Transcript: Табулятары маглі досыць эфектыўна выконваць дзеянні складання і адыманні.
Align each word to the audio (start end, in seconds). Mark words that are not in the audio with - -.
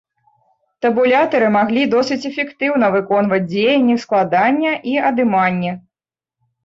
Табулятары 0.85 1.47
маглі 1.57 1.83
досыць 1.93 2.17
эфектыўна 2.31 2.85
выконваць 2.95 3.41
дзеянні 3.53 3.95
складання 4.05 4.71
і 4.93 5.01
адыманні. 5.11 5.71